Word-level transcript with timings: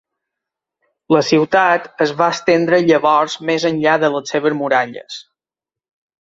La 1.15 1.19
ciutat 1.27 1.85
es 2.05 2.13
va 2.21 2.29
estendre 2.37 2.79
llavors 2.87 3.37
més 3.51 3.67
enllà 3.71 3.95
de 4.05 4.11
les 4.17 4.35
seves 4.35 4.57
muralles. 4.63 5.21